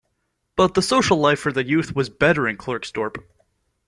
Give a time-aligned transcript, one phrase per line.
[0.55, 3.17] But the social life for the youth was better in Klerksdorp.